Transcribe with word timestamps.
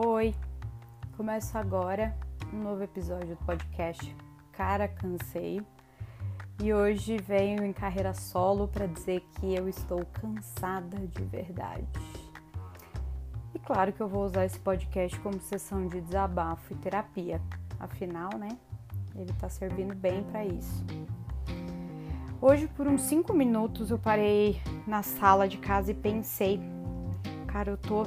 Oi, 0.00 0.32
começo 1.16 1.58
agora 1.58 2.16
um 2.54 2.62
novo 2.62 2.84
episódio 2.84 3.34
do 3.34 3.44
podcast 3.44 4.16
Cara 4.52 4.86
Cansei 4.86 5.60
e 6.62 6.72
hoje 6.72 7.16
venho 7.16 7.64
em 7.64 7.72
carreira 7.72 8.14
solo 8.14 8.68
para 8.68 8.86
dizer 8.86 9.26
que 9.32 9.52
eu 9.52 9.68
estou 9.68 10.06
cansada 10.06 10.96
de 10.98 11.24
verdade. 11.24 11.84
E 13.52 13.58
claro 13.58 13.92
que 13.92 14.00
eu 14.00 14.06
vou 14.06 14.24
usar 14.24 14.44
esse 14.44 14.60
podcast 14.60 15.18
como 15.18 15.40
sessão 15.40 15.88
de 15.88 16.00
desabafo 16.00 16.74
e 16.74 16.76
terapia, 16.76 17.42
afinal, 17.80 18.30
né? 18.38 18.56
Ele 19.16 19.32
tá 19.32 19.48
servindo 19.48 19.96
bem 19.96 20.22
para 20.22 20.44
isso. 20.44 20.86
Hoje, 22.40 22.68
por 22.68 22.86
uns 22.86 23.02
5 23.02 23.34
minutos, 23.34 23.90
eu 23.90 23.98
parei 23.98 24.62
na 24.86 25.02
sala 25.02 25.48
de 25.48 25.58
casa 25.58 25.90
e 25.90 25.94
pensei, 25.94 26.60
cara, 27.48 27.72
eu 27.72 27.76
tô 27.76 28.04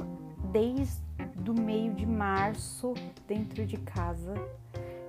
desde 0.50 1.11
do 1.42 1.52
meio 1.52 1.92
de 1.92 2.06
março 2.06 2.94
dentro 3.26 3.66
de 3.66 3.76
casa. 3.76 4.34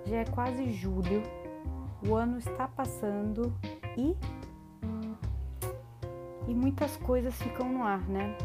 Já 0.06 0.18
é 0.18 0.26
quase 0.26 0.72
julho, 0.74 1.24
o 2.08 2.16
ano 2.16 2.38
está 2.38 2.68
passando 2.68 3.54
e 3.98 4.16
e 6.46 6.54
muitas 6.54 6.98
coisas 6.98 7.34
ficam 7.36 7.70
no 7.72 7.84
ar, 7.84 8.02
né? 8.10 8.36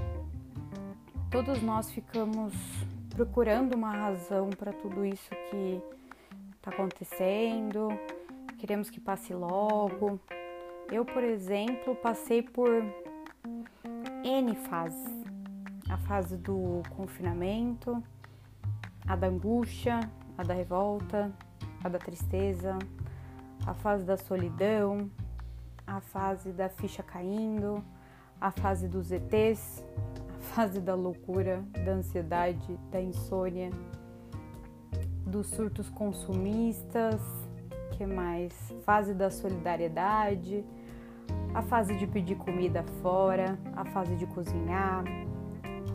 Todos 1.31 1.61
nós 1.61 1.91
ficamos 1.91 2.53
procurando 3.11 3.75
uma 3.75 3.91
razão 3.91 4.51
para 4.51 4.73
tudo 4.73 5.05
isso 5.05 5.29
que 5.51 5.83
está 6.57 6.71
acontecendo, 6.71 7.89
queremos 8.59 8.89
que 8.89 9.01
passe 9.01 9.35
logo. 9.35 10.21
Eu, 10.91 11.05
por 11.05 11.25
exemplo, 11.25 11.97
passei 11.97 12.41
por 12.41 12.71
N 14.25 14.55
fases 14.55 15.18
a 15.89 15.97
fase 15.97 16.37
do 16.37 16.83
confinamento, 16.91 18.03
a 19.07 19.17
da 19.17 19.27
angústia, 19.27 20.01
a 20.37 20.43
da 20.43 20.55
revolta, 20.55 21.33
a 21.83 21.89
da 21.89 21.99
tristeza, 21.99 22.79
a 23.67 23.73
fase 23.75 24.05
da 24.05 24.17
solidão, 24.17 25.11
a 25.87 26.01
fase 26.01 26.53
da 26.53 26.69
ficha 26.69 27.03
caindo, 27.03 27.83
a 28.41 28.51
fase 28.51 28.87
dos 28.87 29.11
ETs, 29.11 29.83
a 30.29 30.39
fase 30.55 30.81
da 30.81 30.95
loucura, 30.95 31.65
da 31.85 31.93
ansiedade, 31.93 32.79
da 32.91 33.01
insônia, 33.01 33.71
dos 35.27 35.49
surtos 35.49 35.89
consumistas, 35.91 37.21
que 37.93 38.07
mais? 38.07 38.53
Fase 38.85 39.15
da 39.15 39.31
solidariedade, 39.31 40.65
a 41.55 41.63
fase 41.63 41.97
de 41.97 42.07
pedir 42.07 42.37
comida 42.37 42.83
fora, 43.03 43.59
a 43.75 43.85
fase 43.87 44.15
de 44.17 44.27
cozinhar, 44.27 45.05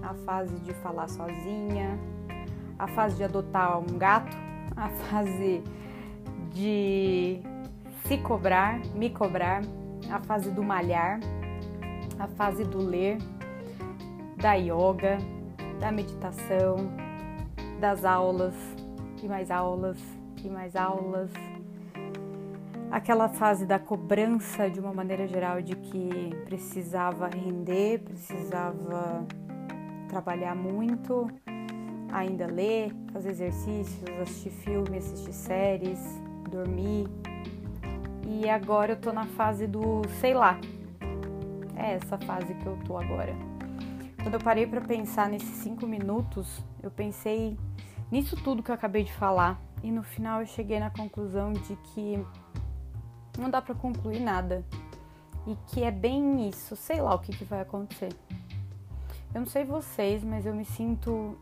a 0.04 0.14
fase 0.26 0.56
de 0.60 0.74
falar 0.76 1.08
sozinha, 1.08 1.98
a 2.78 2.88
fase 2.88 3.16
de 3.16 3.24
adotar 3.24 3.80
um 3.80 3.98
gato, 3.98 4.36
a 4.76 4.90
fase 4.90 5.64
de 6.52 7.40
se 8.06 8.18
cobrar, 8.18 8.80
me 8.94 9.10
cobrar, 9.10 9.62
a 10.12 10.20
fase 10.20 10.52
do 10.52 10.62
malhar, 10.62 11.20
a 12.20 12.28
fase 12.28 12.64
do 12.66 12.80
ler, 12.80 13.18
da 14.38 14.54
yoga, 14.54 15.18
da 15.80 15.92
meditação, 15.92 16.76
das 17.80 18.04
aulas 18.04 18.54
e 19.22 19.28
mais 19.28 19.50
aulas 19.50 19.98
e 20.44 20.50
mais 20.50 20.76
aulas. 20.76 21.32
Aquela 22.92 23.28
fase 23.28 23.66
da 23.66 23.80
cobrança 23.80 24.70
de 24.70 24.80
uma 24.80 24.94
maneira 24.94 25.28
geral 25.28 25.62
de 25.62 25.76
que 25.76 26.30
precisava 26.46 27.28
render, 27.28 28.00
precisava 28.00 29.26
trabalhar 30.14 30.56
muito, 30.56 31.28
ainda 32.12 32.46
ler, 32.46 32.94
fazer 33.12 33.32
exercícios, 33.32 34.04
assistir 34.22 34.52
filme, 34.52 34.98
assistir 35.00 35.34
séries, 35.34 36.00
dormir. 36.52 37.08
E 38.24 38.48
agora 38.48 38.92
eu 38.92 38.96
tô 38.96 39.12
na 39.12 39.26
fase 39.26 39.66
do 39.66 40.04
sei 40.22 40.36
lá. 40.36 40.60
É 41.76 41.94
essa 41.94 42.16
fase 42.20 42.54
que 42.54 42.66
eu 42.68 42.78
tô 42.86 42.96
agora. 42.96 43.34
Quando 44.22 44.36
eu 44.36 44.40
parei 44.40 44.68
para 44.68 44.82
pensar 44.82 45.28
nesses 45.28 45.56
cinco 45.64 45.88
minutos, 45.88 46.64
eu 46.84 46.92
pensei 46.92 47.58
nisso 48.12 48.36
tudo 48.44 48.62
que 48.62 48.70
eu 48.70 48.76
acabei 48.76 49.04
de 49.04 49.14
falar 49.14 49.60
e 49.82 49.92
no 49.92 50.04
final 50.04 50.42
eu 50.42 50.46
cheguei 50.46 50.80
na 50.80 50.92
conclusão 50.92 51.52
de 51.52 51.76
que 51.88 52.24
não 53.40 53.50
dá 53.50 53.60
para 53.60 53.74
concluir 53.74 54.20
nada 54.20 54.64
e 55.48 55.58
que 55.68 55.84
é 55.84 55.90
bem 55.90 56.48
isso, 56.48 56.76
sei 56.76 57.02
lá 57.02 57.16
o 57.16 57.20
que, 57.20 57.36
que 57.36 57.44
vai 57.44 57.62
acontecer. 57.62 58.14
Eu 59.34 59.42
não 59.42 59.48
sei 59.48 59.66
vocês, 59.66 60.24
mas 60.24 60.46
eu 60.46 60.54
me 60.54 60.64
sinto 60.64 61.36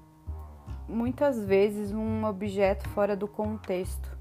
muitas 0.88 1.44
vezes 1.44 1.92
um 1.92 2.24
objeto 2.24 2.88
fora 2.90 3.16
do 3.18 3.28
contexto. 3.28 4.18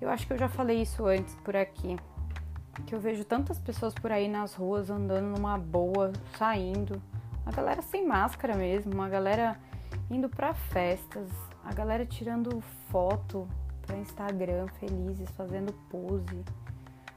Eu 0.00 0.10
acho 0.10 0.26
que 0.26 0.32
eu 0.32 0.38
já 0.38 0.48
falei 0.48 0.82
isso 0.82 1.06
antes 1.06 1.34
por 1.36 1.54
aqui. 1.54 1.96
Que 2.84 2.94
eu 2.94 3.00
vejo 3.00 3.24
tantas 3.24 3.58
pessoas 3.58 3.94
por 3.94 4.10
aí 4.10 4.28
nas 4.28 4.54
ruas 4.54 4.90
andando 4.90 5.36
numa 5.36 5.56
boa, 5.56 6.12
saindo. 6.36 7.00
A 7.44 7.52
galera 7.52 7.80
sem 7.80 8.04
máscara 8.04 8.56
mesmo, 8.56 8.92
uma 8.92 9.08
galera 9.08 9.56
indo 10.10 10.28
para 10.28 10.52
festas, 10.52 11.30
a 11.64 11.72
galera 11.72 12.04
tirando 12.04 12.60
foto 12.90 13.48
para 13.82 13.96
Instagram 13.98 14.66
felizes, 14.80 15.30
fazendo 15.30 15.72
pose, 15.88 16.44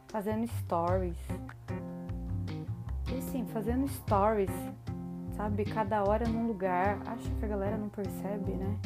fazendo 0.07 0.47
stories. 0.59 1.17
E 3.11 3.17
assim, 3.17 3.43
fazendo 3.47 3.87
stories 3.87 4.51
sabe? 5.39 5.63
Cada 5.63 6.03
hora 6.03 6.27
num 6.27 6.47
lugar. 6.47 6.99
Acho 7.05 7.31
que 7.35 7.45
a 7.45 7.47
galera 7.47 7.77
não 7.77 7.87
percebe, 7.87 8.51
né? 8.51 8.77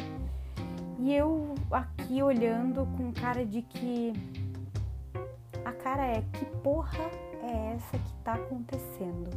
E 0.99 1.11
eu 1.11 1.55
aqui 1.71 2.21
olhando 2.21 2.85
com 2.95 3.11
cara 3.11 3.43
de 3.43 3.63
que. 3.63 4.13
A 5.65 5.71
cara 5.71 6.05
é: 6.05 6.21
que 6.33 6.45
porra 6.61 7.09
é 7.41 7.73
essa 7.73 7.97
que 7.97 8.13
tá 8.23 8.33
acontecendo? 8.33 9.31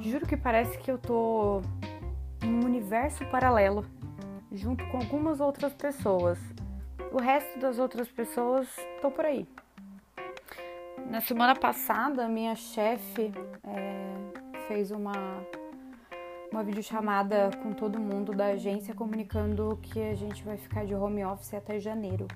Juro 0.00 0.24
que 0.24 0.36
parece 0.36 0.78
que 0.78 0.88
eu 0.88 0.98
tô 0.98 1.60
em 2.42 2.54
um 2.54 2.64
universo 2.64 3.26
paralelo, 3.26 3.84
junto 4.52 4.86
com 4.86 4.98
algumas 4.98 5.40
outras 5.40 5.74
pessoas. 5.74 6.38
O 7.12 7.20
resto 7.20 7.58
das 7.58 7.78
outras 7.78 8.08
pessoas 8.08 8.68
estão 8.94 9.10
por 9.10 9.24
aí. 9.24 9.48
Na 11.10 11.20
semana 11.20 11.56
passada, 11.56 12.28
minha 12.28 12.54
chefe 12.54 13.32
é, 13.64 14.66
fez 14.66 14.90
uma, 14.90 15.12
uma 16.50 16.62
videochamada 16.62 17.50
com 17.62 17.72
todo 17.72 17.98
mundo 17.98 18.32
da 18.32 18.46
agência 18.46 18.94
comunicando 18.94 19.78
que 19.82 20.00
a 20.00 20.14
gente 20.14 20.44
vai 20.44 20.56
ficar 20.56 20.84
de 20.84 20.94
home 20.94 21.24
office 21.24 21.54
até 21.54 21.78
janeiro. 21.78 22.26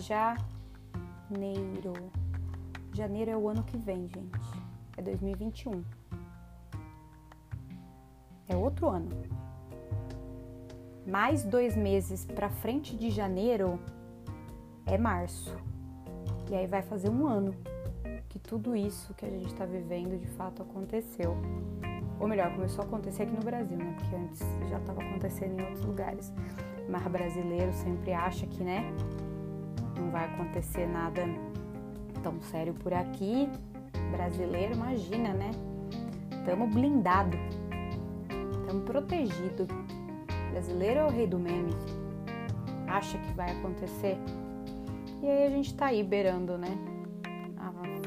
Janeiro. 0.00 1.92
Janeiro 2.92 3.30
é 3.30 3.36
o 3.36 3.48
ano 3.48 3.62
que 3.64 3.76
vem, 3.76 4.08
gente. 4.08 4.40
É 4.96 5.02
2021. 5.02 5.84
É 8.48 8.56
outro 8.56 8.88
ano. 8.88 9.10
Mais 11.06 11.44
dois 11.44 11.76
meses 11.76 12.24
para 12.24 12.48
frente 12.48 12.96
de 12.96 13.10
janeiro 13.10 13.78
é 14.86 14.96
março. 14.96 15.56
E 16.50 16.54
aí 16.54 16.66
vai 16.66 16.82
fazer 16.82 17.10
um 17.10 17.26
ano 17.26 17.54
que 18.28 18.38
tudo 18.38 18.74
isso 18.74 19.12
que 19.14 19.24
a 19.24 19.30
gente 19.30 19.46
está 19.46 19.66
vivendo 19.66 20.18
de 20.18 20.26
fato 20.28 20.62
aconteceu. 20.62 21.36
Ou 22.20 22.28
melhor, 22.28 22.52
começou 22.54 22.84
a 22.84 22.86
acontecer 22.86 23.24
aqui 23.24 23.32
no 23.32 23.42
Brasil, 23.42 23.76
né? 23.76 23.94
Porque 23.98 24.16
antes 24.16 24.40
já 24.68 24.78
estava 24.78 25.02
acontecendo 25.02 25.58
em 25.58 25.62
outros 25.62 25.84
lugares. 25.84 26.32
Mas 26.88 27.02
brasileiro 27.04 27.72
sempre 27.72 28.12
acha 28.12 28.46
que, 28.46 28.62
né? 28.62 28.84
Não 29.98 30.10
vai 30.10 30.24
acontecer 30.26 30.86
nada 30.86 31.22
tão 32.22 32.40
sério 32.42 32.74
por 32.74 32.92
aqui. 32.92 33.48
Brasileiro, 34.10 34.74
imagina, 34.74 35.32
né? 35.32 35.50
Tamo 36.44 36.66
blindado. 36.66 37.36
Tamo 38.66 38.82
protegido. 38.82 39.66
Brasileiro 40.50 41.00
é 41.00 41.04
o 41.04 41.10
rei 41.10 41.26
do 41.26 41.38
meme. 41.38 41.72
Acha 42.86 43.18
que 43.18 43.32
vai 43.32 43.50
acontecer. 43.50 44.16
E 45.22 45.26
aí 45.28 45.46
a 45.46 45.50
gente 45.50 45.74
tá 45.74 45.86
aí 45.86 46.02
beirando, 46.02 46.56
né? 46.58 46.78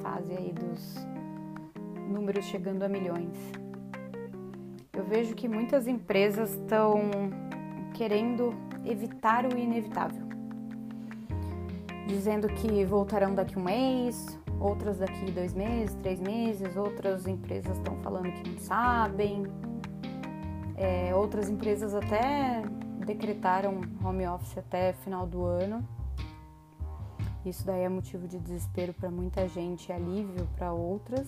fase 0.07 0.33
aí 0.33 0.54
dos 0.54 1.06
números 2.09 2.45
chegando 2.45 2.83
a 2.83 2.88
milhões. 2.89 3.36
Eu 4.97 5.03
vejo 5.03 5.35
que 5.35 5.47
muitas 5.47 5.88
empresas 5.88 6.55
estão 6.55 7.11
querendo 7.94 8.51
evitar 8.83 9.45
o 9.45 9.55
inevitável, 9.55 10.27
dizendo 12.07 12.47
que 12.47 12.83
voltarão 12.83 13.35
daqui 13.35 13.59
um 13.59 13.63
mês, 13.63 14.39
outras 14.59 14.97
daqui 14.97 15.29
dois 15.31 15.53
meses, 15.53 15.95
três 16.01 16.19
meses, 16.19 16.75
outras 16.75 17.27
empresas 17.27 17.77
estão 17.77 17.95
falando 17.97 18.31
que 18.41 18.49
não 18.49 18.57
sabem, 18.57 19.44
é, 20.75 21.13
outras 21.13 21.47
empresas 21.47 21.94
até 21.94 22.63
decretaram 23.05 23.79
home 24.03 24.25
office 24.25 24.57
até 24.57 24.94
final 24.94 25.27
do 25.27 25.45
ano. 25.45 25.88
Isso 27.45 27.63
daí 27.63 27.83
é 27.83 27.89
motivo 27.89 28.27
de 28.27 28.39
desespero 28.39 28.95
para 28.95 29.11
muita 29.11 29.47
gente 29.47 29.89
e 29.89 29.94
alívio 29.94 30.47
para 30.57 30.73
outras. 30.73 31.27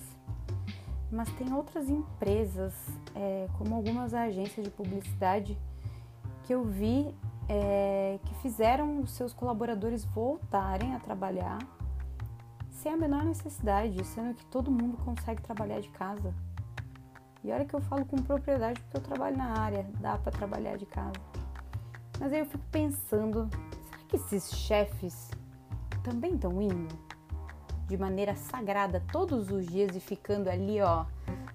Mas 1.11 1.29
tem 1.33 1.53
outras 1.53 1.89
empresas, 1.89 2.73
é, 3.15 3.47
como 3.57 3.75
algumas 3.75 4.13
agências 4.13 4.63
de 4.63 4.71
publicidade, 4.71 5.57
porque 6.21 6.53
eu 6.53 6.63
vi 6.63 7.13
é, 7.47 8.19
que 8.23 8.35
fizeram 8.35 8.99
os 9.01 9.11
seus 9.11 9.33
colaboradores 9.33 10.05
voltarem 10.05 10.93
a 10.93 10.99
trabalhar 10.99 11.57
sem 12.69 12.93
a 12.93 12.97
menor 12.97 13.25
necessidade, 13.25 14.05
sendo 14.05 14.33
que 14.35 14.45
todo 14.45 14.71
mundo 14.71 14.97
consegue 15.03 15.41
trabalhar 15.41 15.81
de 15.81 15.89
casa. 15.89 16.33
E 17.43 17.51
olha 17.51 17.65
que 17.65 17.73
eu 17.73 17.81
falo 17.81 18.05
com 18.05 18.17
propriedade 18.17 18.79
porque 18.81 18.97
eu 18.97 19.01
trabalho 19.01 19.35
na 19.35 19.59
área, 19.59 19.85
dá 19.99 20.17
para 20.17 20.31
trabalhar 20.31 20.77
de 20.77 20.85
casa. 20.85 21.13
Mas 22.19 22.31
aí 22.31 22.39
eu 22.39 22.45
fico 22.45 22.63
pensando, 22.71 23.49
será 23.89 24.03
que 24.07 24.15
esses 24.15 24.51
chefes 24.51 25.31
também 26.03 26.35
estão 26.35 26.61
indo 26.61 27.08
de 27.89 27.97
maneira 27.97 28.35
sagrada 28.35 29.03
todos 29.11 29.49
os 29.49 29.65
dias 29.65 29.95
e 29.95 29.99
ficando 29.99 30.47
ali, 30.47 30.79
ó, 30.79 31.05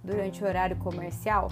durante 0.03 0.43
o 0.43 0.47
horário 0.47 0.77
comercial? 0.77 1.49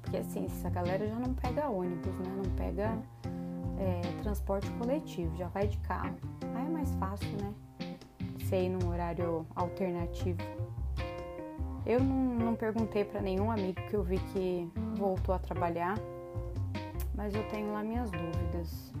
Porque 0.00 0.16
assim, 0.16 0.46
essa 0.46 0.70
galera 0.70 1.08
já 1.08 1.16
não 1.16 1.34
pega 1.34 1.68
ônibus, 1.68 2.14
né? 2.18 2.32
Não 2.36 2.50
pega 2.54 2.96
é, 3.78 4.22
transporte 4.22 4.70
coletivo, 4.72 5.36
já 5.36 5.48
vai 5.48 5.66
de 5.66 5.76
carro. 5.78 6.14
Aí 6.54 6.64
é 6.64 6.68
mais 6.68 6.94
fácil, 6.94 7.28
né? 7.42 7.52
Ser 8.48 8.68
num 8.68 8.88
horário 8.88 9.44
alternativo. 9.56 10.38
Eu 11.84 11.98
não, 11.98 12.34
não 12.36 12.54
perguntei 12.54 13.04
para 13.04 13.20
nenhum 13.20 13.50
amigo 13.50 13.80
que 13.88 13.94
eu 13.94 14.04
vi 14.04 14.18
que 14.32 14.70
voltou 14.94 15.34
a 15.34 15.38
trabalhar, 15.38 15.98
mas 17.14 17.34
eu 17.34 17.42
tenho 17.48 17.72
lá 17.72 17.82
minhas 17.82 18.08
dúvidas. 18.10 18.92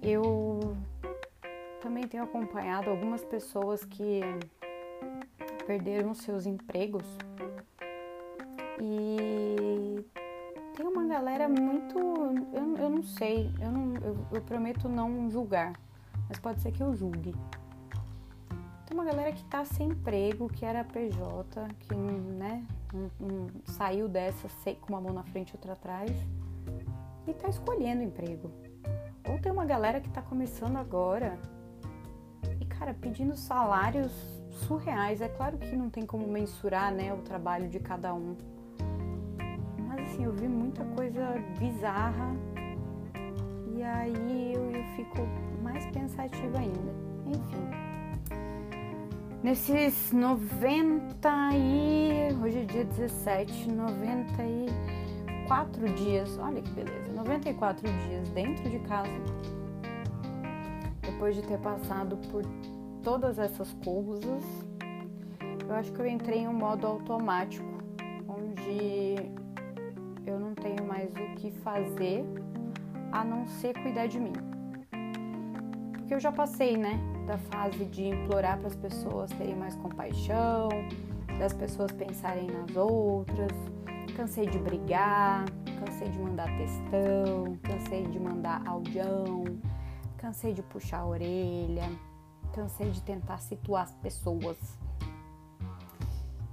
Eu 0.00 0.76
também 1.82 2.06
tenho 2.06 2.22
acompanhado 2.22 2.88
algumas 2.88 3.24
pessoas 3.24 3.84
que 3.84 4.20
perderam 5.66 6.14
seus 6.14 6.46
empregos 6.46 7.04
e 8.80 10.04
tem 10.76 10.86
uma 10.86 11.04
galera 11.06 11.48
muito. 11.48 11.98
Eu, 12.52 12.76
eu 12.76 12.90
não 12.90 13.02
sei, 13.02 13.52
eu, 13.60 13.70
não, 13.70 13.94
eu, 13.96 14.16
eu 14.32 14.42
prometo 14.42 14.88
não 14.88 15.28
julgar, 15.28 15.72
mas 16.28 16.38
pode 16.38 16.60
ser 16.60 16.72
que 16.72 16.82
eu 16.82 16.94
julgue. 16.94 17.34
Tem 18.86 18.96
uma 18.96 19.04
galera 19.04 19.32
que 19.32 19.44
tá 19.44 19.64
sem 19.64 19.88
emprego, 19.88 20.48
que 20.48 20.64
era 20.64 20.84
PJ, 20.84 21.68
que 21.80 21.94
né, 21.94 22.64
um, 22.94 23.24
um, 23.24 23.46
saiu 23.64 24.08
dessa 24.08 24.48
com 24.80 24.92
uma 24.92 25.00
mão 25.00 25.12
na 25.12 25.22
frente 25.24 25.50
e 25.50 25.56
outra 25.56 25.72
atrás 25.72 26.10
e 27.26 27.32
tá 27.32 27.48
escolhendo 27.48 28.02
emprego. 28.02 28.50
Ou 29.28 29.38
tem 29.38 29.50
uma 29.50 29.64
galera 29.64 30.00
que 30.00 30.10
tá 30.10 30.20
começando 30.20 30.76
agora 30.76 31.38
cara, 32.82 32.94
pedindo 32.94 33.36
salários 33.36 34.10
surreais. 34.66 35.20
É 35.20 35.28
claro 35.28 35.56
que 35.56 35.76
não 35.76 35.88
tem 35.88 36.04
como 36.04 36.26
mensurar, 36.26 36.92
né, 36.92 37.14
o 37.14 37.18
trabalho 37.18 37.68
de 37.68 37.78
cada 37.78 38.12
um. 38.12 38.36
Mas 39.86 40.00
assim, 40.00 40.24
eu 40.24 40.32
vi 40.32 40.48
muita 40.48 40.84
coisa 40.96 41.40
bizarra 41.60 42.34
e 43.72 43.80
aí 43.84 44.54
eu, 44.54 44.68
eu 44.72 44.84
fico 44.96 45.18
mais 45.62 45.86
pensativa 45.86 46.58
ainda. 46.58 46.92
Enfim. 47.26 47.70
Nesses 49.44 50.10
90 50.12 51.30
e. 51.54 52.34
Hoje 52.42 52.58
é 52.58 52.64
dia 52.64 52.84
17, 52.84 53.70
94 53.70 55.88
dias. 55.94 56.36
Olha 56.38 56.60
que 56.60 56.70
beleza, 56.70 57.12
94 57.14 57.88
dias 58.08 58.28
dentro 58.30 58.68
de 58.68 58.80
casa. 58.80 59.12
Depois 61.02 61.36
de 61.36 61.42
ter 61.42 61.58
passado 61.58 62.16
por 62.32 62.42
todas 63.02 63.38
essas 63.38 63.72
coisas, 63.84 64.44
eu 65.68 65.74
acho 65.74 65.92
que 65.92 66.00
eu 66.00 66.06
entrei 66.06 66.40
em 66.40 66.48
um 66.48 66.52
modo 66.52 66.86
automático, 66.86 67.66
onde 68.28 69.16
eu 70.26 70.38
não 70.38 70.54
tenho 70.54 70.84
mais 70.86 71.10
o 71.10 71.34
que 71.36 71.50
fazer 71.50 72.24
a 73.10 73.24
não 73.24 73.46
ser 73.46 73.74
cuidar 73.82 74.06
de 74.06 74.18
mim. 74.18 74.32
Porque 75.92 76.14
eu 76.14 76.20
já 76.20 76.32
passei, 76.32 76.76
né? 76.76 76.98
da 77.26 77.38
fase 77.38 77.84
de 77.86 78.08
implorar 78.08 78.58
para 78.58 78.68
as 78.68 78.76
pessoas 78.76 79.30
terem 79.32 79.54
mais 79.54 79.74
compaixão, 79.76 80.68
das 81.38 81.52
pessoas 81.52 81.92
pensarem 81.92 82.46
nas 82.46 82.76
outras. 82.76 83.52
Cansei 84.16 84.46
de 84.46 84.58
brigar, 84.58 85.44
cansei 85.78 86.08
de 86.08 86.18
mandar 86.18 86.48
textão, 86.58 87.56
cansei 87.62 88.02
de 88.06 88.18
mandar 88.18 88.62
audião, 88.66 89.44
cansei 90.18 90.52
de 90.52 90.62
puxar 90.62 90.98
a 90.98 91.06
orelha, 91.06 91.88
cansei 92.52 92.90
de 92.90 93.02
tentar 93.02 93.38
situar 93.38 93.84
as 93.84 93.94
pessoas. 93.96 94.56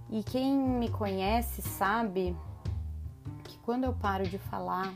E 0.09 0.23
quem 0.23 0.57
me 0.57 0.89
conhece 0.89 1.61
sabe 1.61 2.35
que 3.43 3.57
quando 3.59 3.83
eu 3.83 3.93
paro 3.93 4.23
de 4.23 4.39
falar, 4.39 4.91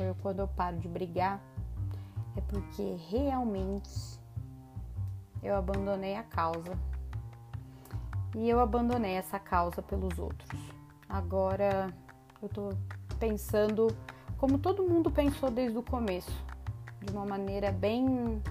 ou 0.00 0.14
quando 0.22 0.40
eu 0.40 0.48
paro 0.48 0.78
de 0.78 0.88
brigar, 0.88 1.40
é 2.36 2.40
porque 2.40 2.96
realmente 3.10 4.18
eu 5.42 5.54
abandonei 5.54 6.16
a 6.16 6.22
causa. 6.22 6.78
E 8.34 8.48
eu 8.48 8.58
abandonei 8.58 9.12
essa 9.12 9.38
causa 9.38 9.82
pelos 9.82 10.18
outros. 10.18 10.60
Agora 11.08 11.94
eu 12.42 12.48
tô 12.48 12.70
pensando 13.18 13.94
como 14.38 14.58
todo 14.58 14.82
mundo 14.82 15.10
pensou 15.10 15.50
desde 15.50 15.78
o 15.78 15.82
começo, 15.82 16.32
de 17.00 17.12
uma 17.12 17.24
maneira 17.24 17.70
bem 17.70 18.42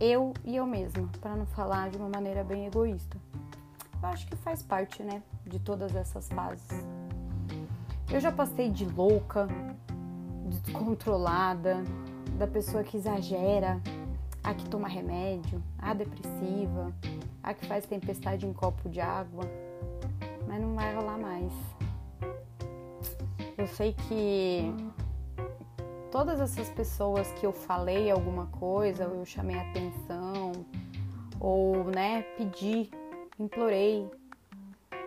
eu 0.00 0.34
e 0.44 0.56
eu 0.56 0.66
mesma, 0.66 1.08
para 1.20 1.36
não 1.36 1.46
falar 1.46 1.90
de 1.90 1.96
uma 1.96 2.08
maneira 2.08 2.42
bem 2.42 2.66
egoísta. 2.66 3.16
Eu 4.02 4.08
acho 4.08 4.26
que 4.26 4.36
faz 4.36 4.62
parte, 4.62 5.02
né, 5.02 5.22
de 5.46 5.58
todas 5.58 5.94
essas 5.94 6.28
fases. 6.28 6.68
Eu 8.12 8.20
já 8.20 8.30
passei 8.30 8.70
de 8.70 8.84
louca, 8.84 9.48
descontrolada, 10.46 11.82
da 12.38 12.46
pessoa 12.46 12.82
que 12.82 12.96
exagera, 12.96 13.80
a 14.42 14.52
que 14.52 14.68
toma 14.68 14.88
remédio, 14.88 15.62
a 15.78 15.94
depressiva, 15.94 16.92
a 17.42 17.54
que 17.54 17.66
faz 17.66 17.86
tempestade 17.86 18.46
em 18.46 18.52
copo 18.52 18.88
de 18.88 19.00
água, 19.00 19.44
mas 20.46 20.60
não 20.60 20.74
vai 20.74 20.94
rolar 20.94 21.18
mais. 21.18 21.52
Eu 23.56 23.66
sei 23.68 23.94
que 23.94 24.74
todas 26.14 26.40
essas 26.40 26.68
pessoas 26.68 27.26
que 27.32 27.44
eu 27.44 27.52
falei 27.52 28.08
alguma 28.08 28.46
coisa, 28.46 29.08
ou 29.08 29.16
eu 29.16 29.26
chamei 29.26 29.58
atenção, 29.58 30.52
ou 31.40 31.82
né, 31.86 32.22
pedi, 32.36 32.88
implorei, 33.36 34.08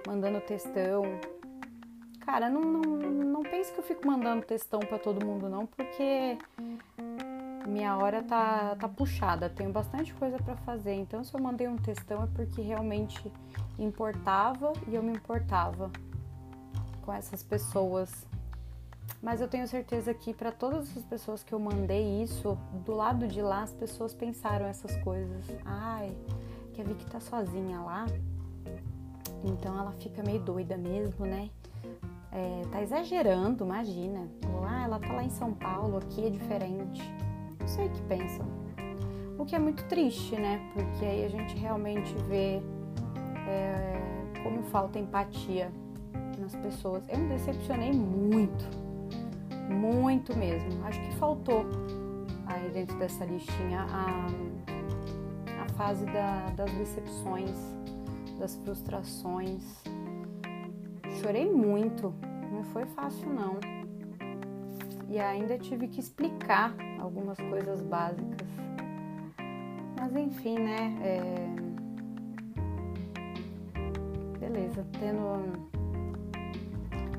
mandando 0.05 0.41
textão. 0.41 1.03
Cara, 2.19 2.49
não, 2.49 2.59
não, 2.59 2.81
não 2.83 3.41
pense 3.41 3.71
que 3.71 3.79
eu 3.79 3.85
fico 3.85 4.05
mandando 4.05 4.45
textão 4.45 4.81
para 4.81 4.99
todo 4.99 5.25
mundo, 5.25 5.47
não, 5.47 5.65
porque 5.65 6.37
minha 7.65 7.95
hora 7.95 8.21
tá, 8.21 8.75
tá 8.75 8.89
puxada, 8.89 9.49
tenho 9.49 9.71
bastante 9.71 10.13
coisa 10.13 10.37
para 10.37 10.57
fazer. 10.57 10.95
Então, 10.95 11.23
se 11.23 11.33
eu 11.33 11.41
mandei 11.41 11.69
um 11.69 11.77
textão 11.77 12.23
é 12.23 12.27
porque 12.35 12.61
realmente 12.61 13.31
importava 13.79 14.73
e 14.89 14.95
eu 14.95 15.01
me 15.01 15.13
importava 15.13 15.89
com 17.01 17.13
essas 17.13 17.41
pessoas. 17.43 18.27
Mas 19.21 19.41
eu 19.41 19.47
tenho 19.47 19.67
certeza 19.67 20.13
que 20.13 20.33
para 20.33 20.51
todas 20.51 20.95
as 20.95 21.03
pessoas 21.03 21.43
que 21.43 21.53
eu 21.53 21.59
mandei 21.59 22.21
isso, 22.21 22.57
do 22.85 22.93
lado 22.93 23.27
de 23.27 23.41
lá 23.41 23.63
as 23.63 23.73
pessoas 23.73 24.13
pensaram 24.13 24.65
essas 24.65 24.95
coisas. 24.97 25.45
Ai, 25.65 26.15
que 26.73 26.81
a 26.81 26.83
Vicky 26.83 27.05
tá 27.05 27.19
sozinha 27.19 27.79
lá, 27.79 28.05
então 29.43 29.77
ela 29.77 29.91
fica 29.93 30.21
meio 30.23 30.39
doida 30.39 30.77
mesmo, 30.77 31.25
né? 31.25 31.49
É, 32.31 32.61
tá 32.71 32.81
exagerando, 32.81 33.63
imagina. 33.63 34.27
Ah, 34.67 34.83
ela 34.83 34.99
tá 34.99 35.13
lá 35.13 35.23
em 35.23 35.29
São 35.29 35.53
Paulo, 35.53 35.97
aqui 35.97 36.25
é 36.25 36.29
diferente 36.29 37.01
não 37.67 37.73
sei 37.73 37.87
o 37.87 37.89
que 37.89 38.01
pensam. 38.03 38.45
O 39.37 39.45
que 39.45 39.53
é 39.53 39.59
muito 39.59 39.83
triste, 39.85 40.35
né? 40.37 40.71
Porque 40.73 41.05
aí 41.05 41.25
a 41.25 41.27
gente 41.27 41.55
realmente 41.57 42.13
vê 42.29 42.61
é, 43.45 44.01
como 44.41 44.63
falta 44.63 44.97
empatia 44.97 45.69
nas 46.39 46.55
pessoas. 46.55 47.03
Eu 47.09 47.17
me 47.17 47.27
decepcionei 47.27 47.91
muito, 47.91 48.65
muito 49.67 50.35
mesmo. 50.37 50.85
Acho 50.85 50.99
que 51.01 51.15
faltou 51.15 51.65
aí 52.45 52.69
dentro 52.69 52.97
dessa 52.97 53.25
listinha 53.25 53.85
a, 53.89 54.27
a 55.61 55.69
fase 55.73 56.05
da, 56.05 56.45
das 56.55 56.71
decepções, 56.71 57.51
das 58.39 58.55
frustrações. 58.57 59.83
Chorei 61.21 61.51
muito, 61.51 62.13
não 62.51 62.63
foi 62.65 62.85
fácil 62.85 63.33
não. 63.33 63.59
E 65.09 65.19
ainda 65.19 65.57
tive 65.57 65.87
que 65.87 65.99
explicar 65.99 66.73
algumas 66.99 67.37
coisas 67.37 67.81
básicas. 67.81 68.47
Mas 69.99 70.15
enfim, 70.15 70.59
né? 70.59 70.97
É... 71.01 71.67
Beleza, 74.39 74.85
tendo 74.99 75.76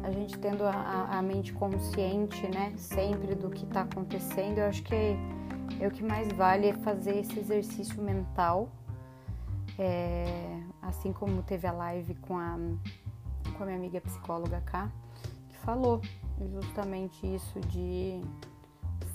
a 0.08 0.10
gente 0.10 0.38
tendo 0.38 0.64
a, 0.64 1.18
a, 1.18 1.22
mente 1.22 1.52
consciente, 1.52 2.48
né, 2.48 2.72
sempre 2.76 3.34
do 3.34 3.50
que 3.50 3.64
está 3.64 3.82
acontecendo, 3.82 4.58
eu 4.58 4.66
acho 4.66 4.82
que 4.82 4.94
é, 4.94 5.86
o 5.86 5.90
que 5.90 6.02
mais 6.02 6.32
vale 6.32 6.68
é 6.68 6.72
fazer 6.72 7.18
esse 7.18 7.38
exercício 7.38 8.02
mental, 8.02 8.70
é, 9.78 10.60
assim 10.80 11.12
como 11.12 11.42
teve 11.42 11.66
a 11.66 11.72
live 11.72 12.14
com 12.16 12.38
a, 12.38 12.56
com 13.56 13.62
a 13.62 13.66
minha 13.66 13.76
amiga 13.76 14.00
psicóloga 14.00 14.62
cá, 14.62 14.90
que 15.50 15.56
falou 15.58 16.00
justamente 16.54 17.26
isso 17.26 17.60
de 17.60 18.22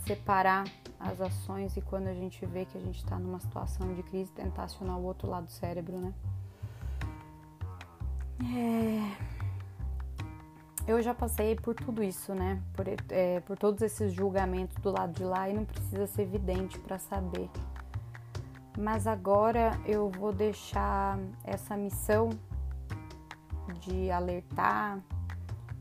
separar 0.05 0.65
as 0.99 1.19
ações 1.19 1.75
e 1.75 1.81
quando 1.81 2.07
a 2.07 2.13
gente 2.13 2.45
vê 2.45 2.65
que 2.65 2.77
a 2.77 2.81
gente 2.81 2.97
está 2.97 3.17
numa 3.17 3.39
situação 3.39 3.93
de 3.95 4.03
crise, 4.03 4.31
tentar 4.31 4.65
acionar 4.65 4.97
o 4.99 5.03
outro 5.03 5.27
lado 5.27 5.45
do 5.45 5.51
cérebro, 5.51 5.97
né? 5.97 6.13
É... 8.43 9.32
Eu 10.85 11.01
já 11.01 11.13
passei 11.13 11.55
por 11.55 11.73
tudo 11.73 12.03
isso, 12.03 12.35
né? 12.35 12.61
Por, 12.73 12.85
é, 13.09 13.39
por 13.39 13.57
todos 13.57 13.81
esses 13.81 14.11
julgamentos 14.11 14.75
do 14.77 14.91
lado 14.91 15.13
de 15.13 15.23
lá 15.23 15.49
e 15.49 15.53
não 15.53 15.63
precisa 15.63 16.05
ser 16.07 16.23
evidente 16.23 16.77
para 16.77 16.99
saber. 16.99 17.49
Mas 18.77 19.07
agora 19.07 19.79
eu 19.85 20.09
vou 20.09 20.33
deixar 20.33 21.17
essa 21.43 21.77
missão 21.77 22.31
de 23.79 24.11
alertar, 24.11 24.99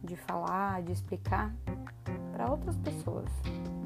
de 0.05 0.15
falar, 0.15 0.83
de 0.83 0.93
explicar 0.93 1.53
para 2.33 2.49
outras 2.49 2.77
pessoas. 2.77 3.29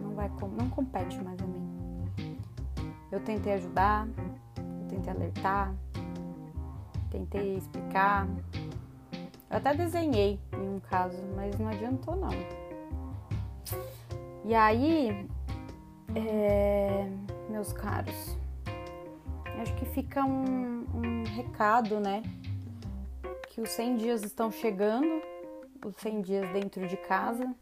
Não 0.00 0.10
vai 0.10 0.30
não 0.52 0.68
compete 0.68 1.16
mais 1.22 1.40
a 1.40 1.46
mim. 1.46 2.38
Eu 3.10 3.20
tentei 3.20 3.54
ajudar, 3.54 4.06
eu 4.58 4.88
tentei 4.88 5.12
alertar, 5.12 5.74
tentei 7.10 7.56
explicar. 7.56 8.26
Eu 9.48 9.58
até 9.58 9.74
desenhei 9.74 10.40
em 10.52 10.68
um 10.68 10.80
caso, 10.80 11.22
mas 11.34 11.56
não 11.58 11.68
adiantou 11.68 12.16
não. 12.16 12.30
E 14.44 14.54
aí, 14.54 15.28
é, 16.14 17.08
meus 17.48 17.72
caros, 17.72 18.36
acho 19.60 19.74
que 19.76 19.84
fica 19.86 20.24
um, 20.24 20.84
um 20.94 21.24
recado, 21.24 22.00
né? 22.00 22.22
Que 23.48 23.60
os 23.60 23.70
100 23.70 23.96
dias 23.96 24.22
estão 24.24 24.50
chegando, 24.50 25.22
os 25.84 25.94
100 25.96 26.22
dias 26.22 26.52
dentro 26.52 26.86
de 26.86 26.96
casa. 26.96 27.54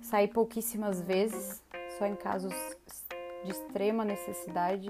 Saí 0.00 0.28
pouquíssimas 0.28 1.02
vezes, 1.02 1.62
só 1.98 2.06
em 2.06 2.14
casos 2.14 2.54
de 3.44 3.50
extrema 3.50 4.04
necessidade 4.04 4.88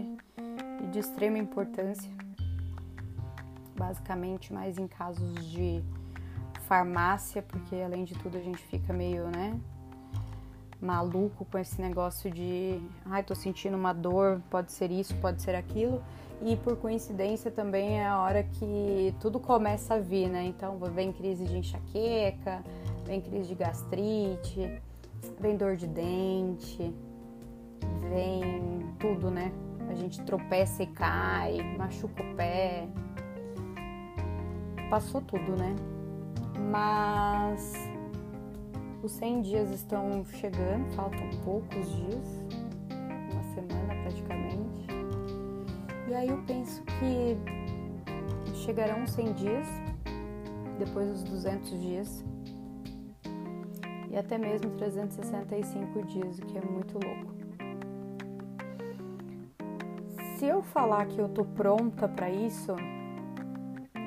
e 0.83 0.87
de 0.87 0.99
extrema 0.99 1.39
importância. 1.39 2.11
Basicamente, 3.75 4.53
mais 4.53 4.79
em 4.79 4.87
casos 4.87 5.45
de 5.51 5.83
farmácia, 6.69 7.43
porque 7.43 7.75
além 7.77 8.05
de 8.05 8.15
tudo 8.15 8.37
a 8.37 8.41
gente 8.41 8.59
fica 8.59 8.93
meio, 8.93 9.27
né, 9.29 9.59
maluco 10.81 11.45
com 11.47 11.59
esse 11.59 11.81
negócio 11.81 12.31
de, 12.31 12.79
ai, 13.07 13.23
tô 13.23 13.35
sentindo 13.35 13.77
uma 13.77 13.93
dor, 13.93 14.41
pode 14.51 14.71
ser 14.71 14.91
isso, 14.91 15.15
pode 15.17 15.43
ser 15.43 15.55
aquilo. 15.55 16.03
E 16.41 16.57
por 16.57 16.77
coincidência 16.77 17.51
também 17.51 17.99
é 17.99 18.07
a 18.07 18.19
hora 18.19 18.45
que 18.45 19.13
tudo 19.19 19.41
começa 19.41 19.95
a 19.95 19.99
vir, 19.99 20.29
né? 20.29 20.45
Então 20.45 20.79
vem 20.95 21.13
crise 21.13 21.45
de 21.45 21.57
enxaqueca, 21.57 22.63
vem 23.05 23.21
crise 23.21 23.49
de 23.49 23.55
gastrite, 23.57 24.81
vem 25.41 25.57
dor 25.57 25.75
de 25.75 25.89
dente, 25.89 26.95
vem 28.09 28.87
tudo, 29.01 29.33
né? 29.33 29.51
A 29.91 29.95
gente 29.95 30.23
tropeça 30.23 30.85
e 30.85 30.87
cai, 30.87 31.59
machuca 31.77 32.23
o 32.23 32.37
pé. 32.37 32.87
Passou 34.89 35.21
tudo, 35.21 35.57
né? 35.57 35.75
Mas 36.71 37.75
os 39.03 39.13
100 39.13 39.43
dias 39.43 39.71
estão 39.71 40.25
chegando, 40.25 40.91
faltam 40.95 41.31
poucos 41.45 41.91
dias, 41.97 42.45
uma 43.33 43.43
semana 43.55 43.95
praticamente. 44.03 44.87
E 46.09 46.15
aí 46.15 46.29
eu 46.29 46.43
penso 46.47 46.83
que 46.83 47.37
chegarão 48.55 49.07
100 49.07 49.33
dias, 49.35 49.67
depois 50.79 51.09
dos 51.11 51.25
200 51.25 51.81
dias, 51.81 52.25
e 54.11 54.17
até 54.17 54.39
mesmo 54.39 54.71
365 54.73 56.03
dias, 56.07 56.39
o 56.39 56.43
que 56.43 56.59
é 56.59 56.63
muito 56.63 56.95
louco. 56.95 57.39
Se 60.37 60.47
eu 60.47 60.63
falar 60.63 61.07
que 61.07 61.19
eu 61.21 61.29
tô 61.29 61.45
pronta 61.45 62.09
para 62.09 62.31
isso, 62.31 62.73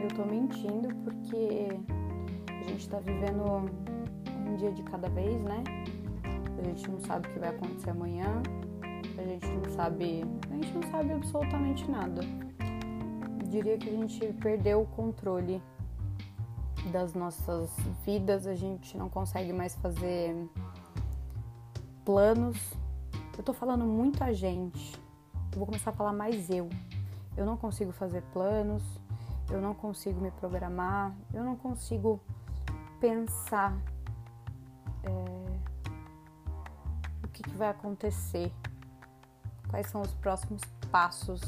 eu 0.01 0.07
tô 0.15 0.25
mentindo 0.25 0.95
porque 1.03 1.67
a 2.61 2.63
gente 2.63 2.81
está 2.81 2.99
vivendo 2.99 3.43
um 4.47 4.55
dia 4.55 4.71
de 4.71 4.83
cada 4.83 5.09
vez, 5.09 5.41
né? 5.41 5.63
A 6.59 6.63
gente 6.63 6.89
não 6.89 6.99
sabe 7.01 7.27
o 7.27 7.33
que 7.33 7.39
vai 7.39 7.49
acontecer 7.49 7.89
amanhã. 7.89 8.43
A 9.17 9.23
gente 9.23 9.47
não 9.47 9.69
sabe, 9.71 10.23
a 10.49 10.53
gente 10.53 10.73
não 10.73 10.83
sabe 10.91 11.13
absolutamente 11.13 11.89
nada. 11.89 12.21
Eu 13.41 13.47
diria 13.47 13.77
que 13.77 13.89
a 13.89 13.91
gente 13.91 14.33
perdeu 14.33 14.81
o 14.81 14.85
controle 14.85 15.61
das 16.91 17.13
nossas 17.13 17.69
vidas, 18.05 18.45
a 18.45 18.55
gente 18.55 18.95
não 18.97 19.09
consegue 19.09 19.51
mais 19.51 19.75
fazer 19.75 20.35
planos. 22.05 22.57
Eu 23.37 23.43
tô 23.43 23.53
falando 23.53 23.85
muito 23.85 24.23
a 24.23 24.31
gente. 24.31 24.95
Eu 25.51 25.57
vou 25.57 25.65
começar 25.65 25.89
a 25.89 25.93
falar 25.93 26.13
mais 26.13 26.49
eu. 26.49 26.69
Eu 27.35 27.45
não 27.45 27.57
consigo 27.57 27.91
fazer 27.91 28.21
planos, 28.33 28.83
eu 29.49 29.59
não 29.59 29.73
consigo 29.73 30.21
me 30.21 30.31
programar, 30.31 31.15
eu 31.33 31.43
não 31.43 31.55
consigo 31.55 32.21
pensar 33.01 33.75
é, 35.03 35.09
o 37.23 37.27
que, 37.29 37.41
que 37.41 37.57
vai 37.57 37.69
acontecer, 37.69 38.53
quais 39.69 39.87
são 39.87 40.01
os 40.01 40.13
próximos 40.13 40.61
passos. 40.91 41.41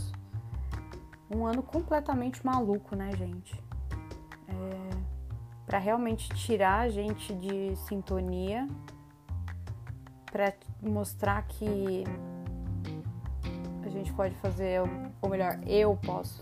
Um 1.30 1.46
ano 1.46 1.62
completamente 1.62 2.44
maluco, 2.44 2.96
né, 2.96 3.16
gente? 3.16 3.64
É, 4.48 4.90
para 5.68 5.78
realmente 5.78 6.28
tirar 6.30 6.82
a 6.82 6.90
gente 6.90 7.34
de 7.36 7.76
sintonia, 7.76 8.68
para 10.32 10.54
mostrar 10.82 11.44
que 11.44 12.04
a 13.86 13.90
gente 13.90 14.12
pode 14.14 14.34
fazer, 14.36 14.82
ou 15.22 15.30
melhor, 15.30 15.60
eu 15.68 15.96
posso 15.98 16.42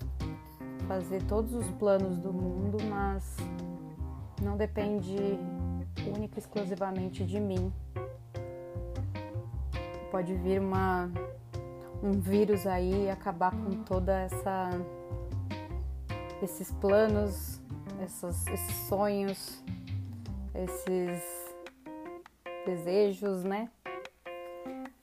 fazer 0.88 1.22
todos 1.24 1.53
os 1.53 1.70
planos 1.72 2.18
do 2.18 2.32
mundo, 2.32 2.77
mas 2.89 3.36
não 4.41 4.57
depende 4.57 5.15
única 6.07 6.38
e 6.38 6.39
exclusivamente 6.39 7.24
de 7.25 7.39
mim. 7.39 7.71
Pode 10.10 10.33
vir 10.36 10.60
uma, 10.60 11.10
um 12.03 12.12
vírus 12.12 12.67
aí 12.67 13.05
e 13.05 13.10
acabar 13.10 13.51
com 13.51 13.83
toda 13.83 14.19
essa 14.19 14.69
esses 16.41 16.71
planos, 16.71 17.62
essas, 18.01 18.48
esses 18.48 18.75
sonhos, 18.88 19.63
esses 20.55 21.21
desejos, 22.65 23.43
né? 23.43 23.69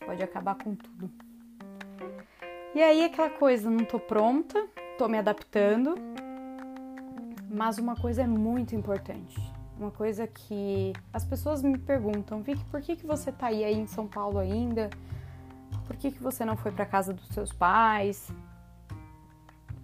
Pode 0.05 0.23
acabar 0.23 0.57
com 0.57 0.75
tudo. 0.75 1.11
E 2.75 2.83
aí 2.83 3.05
aquela 3.05 3.31
coisa, 3.31 3.71
não 3.71 3.85
tô 3.85 4.01
pronta, 4.01 4.67
tô 4.99 5.09
me 5.09 5.17
adaptando 5.17 5.95
mas 7.51 7.79
uma 7.79 7.97
coisa 7.97 8.23
é 8.23 8.27
muito 8.27 8.75
importante. 8.75 9.39
Uma 9.79 9.91
coisa 9.91 10.27
que 10.27 10.93
as 11.13 11.25
pessoas 11.25 11.63
me 11.63 11.79
perguntam, 11.79 12.43
Vicky, 12.43 12.65
por 12.65 12.81
que, 12.81 12.97
que 12.97 13.07
você 13.07 13.31
tá 13.31 13.47
aí, 13.47 13.65
aí 13.65 13.79
em 13.79 13.87
São 13.87 14.07
Paulo 14.07 14.39
ainda? 14.39 14.91
Por 15.87 15.97
que, 15.97 16.11
que 16.11 16.23
você 16.23 16.45
não 16.45 16.57
foi 16.57 16.73
para 16.73 16.85
casa 16.85 17.15
dos 17.15 17.29
seus 17.29 17.53
pais? 17.53 18.31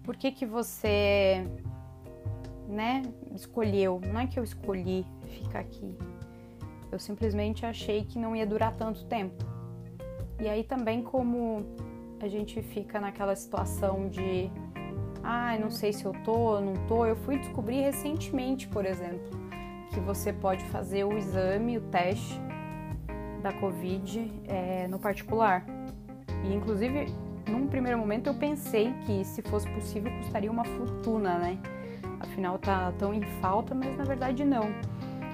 Por 0.03 0.15
que, 0.15 0.31
que 0.31 0.45
você, 0.45 1.43
né, 2.67 3.01
escolheu? 3.33 4.01
Não 4.05 4.19
é 4.19 4.27
que 4.27 4.37
eu 4.37 4.43
escolhi 4.43 5.05
ficar 5.27 5.59
aqui. 5.59 5.97
Eu 6.91 6.99
simplesmente 6.99 7.65
achei 7.65 8.03
que 8.03 8.19
não 8.19 8.35
ia 8.35 8.45
durar 8.45 8.75
tanto 8.75 9.05
tempo. 9.05 9.43
E 10.39 10.47
aí 10.47 10.63
também 10.63 11.01
como 11.01 11.65
a 12.21 12.27
gente 12.27 12.61
fica 12.61 12.99
naquela 12.99 13.35
situação 13.35 14.09
de 14.09 14.51
ah, 15.25 15.57
não 15.59 15.71
sei 15.71 15.91
se 15.91 16.05
eu 16.05 16.13
tô 16.23 16.61
não 16.61 16.75
tô. 16.87 17.05
Eu 17.05 17.15
fui 17.15 17.39
descobrir 17.39 17.81
recentemente, 17.81 18.67
por 18.67 18.85
exemplo, 18.85 19.27
que 19.91 19.99
você 19.99 20.31
pode 20.31 20.63
fazer 20.65 21.03
o 21.03 21.17
exame, 21.17 21.77
o 21.77 21.81
teste 21.81 22.39
da 23.41 23.51
Covid 23.53 24.31
é, 24.47 24.87
no 24.87 24.99
particular. 24.99 25.65
E 26.43 26.53
inclusive, 26.53 27.07
num 27.49 27.67
primeiro 27.67 27.97
momento 27.97 28.27
eu 28.27 28.35
pensei 28.35 28.93
que 29.05 29.25
se 29.25 29.41
fosse 29.41 29.67
possível 29.71 30.11
custaria 30.17 30.51
uma 30.51 30.63
fortuna, 30.63 31.39
né? 31.39 31.57
Afinal 32.19 32.59
tá 32.59 32.91
tão 32.97 33.13
em 33.13 33.23
falta, 33.41 33.73
mas 33.73 33.97
na 33.97 34.03
verdade 34.03 34.45
não. 34.45 34.69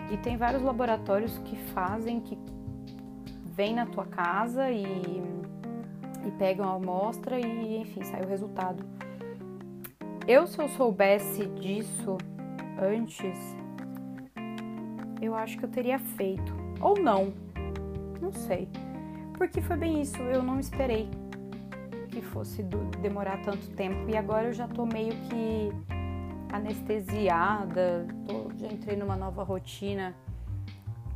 E 0.09 0.17
tem 0.17 0.37
vários 0.37 0.61
laboratórios 0.61 1.37
que 1.39 1.55
fazem, 1.73 2.19
que 2.21 2.37
vêm 3.45 3.75
na 3.75 3.85
tua 3.85 4.05
casa 4.05 4.71
e, 4.71 4.83
e 6.25 6.31
pegam 6.37 6.67
a 6.69 6.75
amostra 6.75 7.39
e 7.39 7.77
enfim, 7.77 8.03
sai 8.03 8.21
o 8.23 8.27
resultado. 8.27 8.83
Eu, 10.27 10.45
se 10.45 10.59
eu 10.59 10.69
soubesse 10.69 11.47
disso 11.47 12.17
antes, 12.79 13.57
eu 15.21 15.35
acho 15.35 15.57
que 15.57 15.65
eu 15.65 15.69
teria 15.69 15.99
feito. 15.99 16.53
Ou 16.79 16.99
não. 16.99 17.33
Não 18.21 18.31
sei. 18.31 18.69
Porque 19.37 19.61
foi 19.61 19.75
bem 19.75 20.01
isso, 20.01 20.21
eu 20.21 20.43
não 20.43 20.59
esperei 20.59 21.09
que 22.09 22.21
fosse 22.21 22.63
demorar 23.01 23.41
tanto 23.41 23.69
tempo. 23.71 24.09
E 24.09 24.15
agora 24.15 24.47
eu 24.47 24.53
já 24.53 24.67
tô 24.67 24.85
meio 24.85 25.13
que 25.29 25.71
anestesiada, 26.53 28.05
tô, 28.27 28.51
já 28.57 28.67
entrei 28.67 28.95
numa 28.95 29.15
nova 29.15 29.43
rotina 29.43 30.13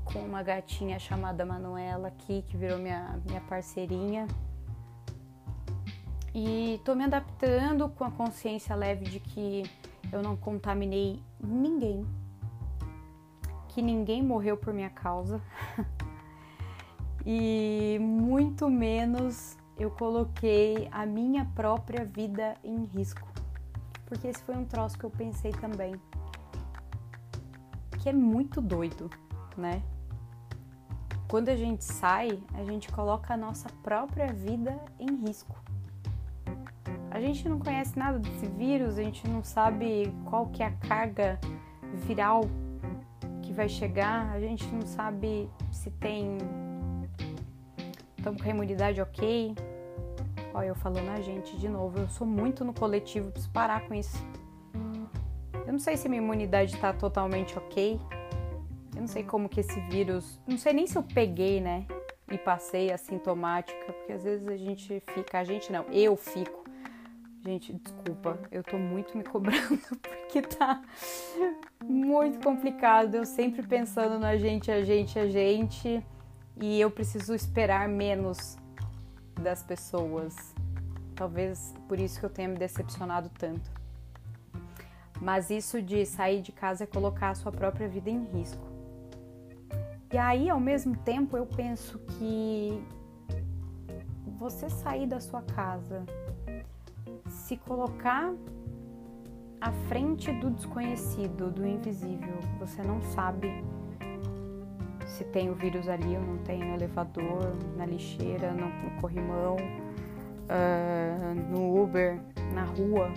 com 0.06 0.20
uma 0.20 0.42
gatinha 0.42 0.98
chamada 0.98 1.46
Manuela 1.46 2.08
aqui, 2.08 2.44
que 2.48 2.56
virou 2.56 2.78
minha, 2.78 3.20
minha 3.28 3.42
parceirinha. 3.42 4.28
E 6.38 6.82
tô 6.84 6.94
me 6.94 7.06
adaptando 7.06 7.88
com 7.88 8.04
a 8.04 8.12
consciência 8.12 8.76
leve 8.76 9.06
de 9.06 9.22
que 9.22 9.64
eu 10.12 10.22
não 10.22 10.36
contaminei 10.36 11.24
ninguém, 11.40 12.06
que 13.70 13.82
ninguém 13.82 14.22
morreu 14.22 14.58
por 14.58 14.74
minha 14.74 14.90
causa. 14.90 15.42
e 17.26 17.98
muito 18.02 18.70
menos 18.70 19.56
eu 19.78 19.90
coloquei 19.90 20.90
a 20.92 21.06
minha 21.06 21.46
própria 21.56 22.04
vida 22.04 22.58
em 22.66 22.84
risco. 22.84 23.26
Porque 24.06 24.28
esse 24.28 24.44
foi 24.44 24.58
um 24.58 24.66
troço 24.66 25.00
que 25.00 25.06
eu 25.06 25.10
pensei 25.10 25.54
também. 25.54 25.96
Que 28.02 28.10
é 28.10 28.14
muito 28.14 28.60
doido, 28.60 29.10
né? 29.56 29.82
Quando 31.30 31.48
a 31.48 31.56
gente 31.56 31.86
sai, 31.86 32.44
a 32.54 32.64
gente 32.66 32.92
coloca 32.92 33.34
a 33.34 33.38
nossa 33.38 33.70
própria 33.82 34.34
vida 34.34 34.78
em 35.00 35.16
risco. 35.26 35.65
A 37.16 37.22
gente 37.22 37.48
não 37.48 37.58
conhece 37.58 37.98
nada 37.98 38.20
desse 38.20 38.46
vírus, 38.46 39.00
a 39.00 39.02
gente 39.02 39.26
não 39.26 39.42
sabe 39.42 40.14
qual 40.26 40.48
que 40.48 40.62
é 40.62 40.66
a 40.66 40.72
carga 40.72 41.40
viral 42.06 42.42
que 43.42 43.54
vai 43.54 43.70
chegar, 43.70 44.30
a 44.34 44.40
gente 44.42 44.66
não 44.66 44.82
sabe 44.82 45.50
se 45.72 45.90
tem 45.92 46.38
estamos 48.18 48.42
com 48.42 48.50
a 48.50 48.52
imunidade 48.52 49.00
ok. 49.00 49.56
Olha, 50.54 50.68
eu 50.68 50.76
falando 50.76 51.08
a 51.08 51.22
gente 51.22 51.56
de 51.56 51.70
novo, 51.70 52.00
eu 52.00 52.10
sou 52.10 52.28
muito 52.28 52.66
no 52.66 52.74
coletivo, 52.74 53.32
preciso 53.32 53.54
parar 53.54 53.88
com 53.88 53.94
isso. 53.94 54.22
Eu 55.66 55.72
não 55.72 55.80
sei 55.80 55.96
se 55.96 56.10
minha 56.10 56.22
imunidade 56.22 56.76
tá 56.76 56.92
totalmente 56.92 57.58
ok. 57.58 57.98
Eu 58.94 59.00
não 59.00 59.08
sei 59.08 59.24
como 59.24 59.48
que 59.48 59.62
esse 59.62 59.80
vírus. 59.90 60.38
Não 60.46 60.58
sei 60.58 60.74
nem 60.74 60.86
se 60.86 60.98
eu 60.98 61.04
peguei, 61.04 61.62
né? 61.62 61.88
E 62.30 62.38
passei 62.38 62.92
assintomática, 62.92 63.94
porque 63.94 64.12
às 64.12 64.24
vezes 64.26 64.46
a 64.50 64.58
gente 64.58 65.02
fica. 65.14 65.40
A 65.40 65.46
gente 65.46 65.72
não, 65.72 65.86
eu 65.94 66.18
fico. 66.18 66.65
Gente, 67.46 67.74
desculpa, 67.74 68.40
eu 68.52 68.64
tô 68.64 68.76
muito 68.76 69.16
me 69.16 69.24
cobrando 69.24 69.78
porque 70.02 70.42
tá 70.42 70.82
muito 71.84 72.44
complicado. 72.44 73.14
Eu 73.14 73.24
sempre 73.24 73.62
pensando 73.62 74.18
na 74.18 74.36
gente, 74.36 74.72
a 74.72 74.84
gente, 74.84 75.20
a 75.20 75.28
gente 75.28 76.04
e 76.60 76.82
eu 76.82 76.90
preciso 76.90 77.36
esperar 77.36 77.88
menos 77.88 78.58
das 79.40 79.62
pessoas. 79.62 80.56
Talvez 81.14 81.72
por 81.88 82.00
isso 82.00 82.20
que 82.20 82.26
eu 82.26 82.32
tenha 82.32 82.48
me 82.48 82.58
decepcionado 82.58 83.30
tanto. 83.38 83.70
Mas 85.22 85.52
isso 85.52 85.84
de 85.84 86.04
sair 86.04 86.42
de 86.42 86.52
casa 86.52 86.86
é 86.86 86.88
colocar 86.88 87.30
a 87.30 87.36
sua 87.36 87.52
própria 87.52 87.88
vida 87.88 88.10
em 88.10 88.24
risco. 88.24 88.66
E 90.12 90.18
aí, 90.18 90.50
ao 90.50 90.60
mesmo 90.60 90.98
tempo, 90.98 91.38
eu 91.38 91.46
penso 91.46 92.00
que 92.00 92.84
você 94.40 94.68
sair 94.68 95.06
da 95.06 95.20
sua 95.20 95.44
casa, 95.44 96.04
se 97.46 97.58
colocar 97.58 98.34
à 99.62 99.72
frente 99.88 100.32
do 100.32 100.50
desconhecido, 100.50 101.52
do 101.52 101.64
invisível, 101.64 102.40
você 102.60 102.82
não 102.82 103.00
sabe 103.04 103.64
se 105.06 105.24
tem 105.26 105.52
o 105.52 105.54
vírus 105.54 105.88
ali 105.88 106.18
ou 106.18 106.24
não 106.24 106.38
tem 106.40 106.58
no 106.58 106.74
elevador, 106.74 107.56
na 107.78 107.86
lixeira, 107.86 108.52
no, 108.52 108.66
no 108.66 109.00
corrimão, 109.00 109.58
uh, 109.58 111.36
no 111.52 111.84
Uber, 111.84 112.20
na 112.52 112.64
rua. 112.64 113.14